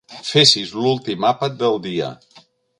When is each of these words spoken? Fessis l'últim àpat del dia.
Fessis 0.29 0.71
l'últim 0.77 1.29
àpat 1.33 1.61
del 1.61 1.81
dia. 1.87 2.11